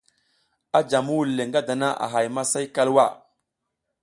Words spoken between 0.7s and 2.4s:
A jam muhul le ngada a hay